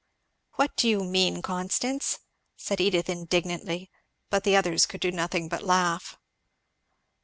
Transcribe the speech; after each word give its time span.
"What 0.53 0.75
do 0.77 0.89
you 0.89 1.03
mean, 1.03 1.43
Constance?" 1.43 2.17
said 2.57 2.81
Edith 2.81 3.07
indignantly. 3.07 3.91
But 4.31 4.43
the 4.45 4.55
others 4.55 4.87
could 4.87 4.99
do 4.99 5.11
nothing 5.11 5.47
but 5.47 5.61
laugh. 5.61 6.17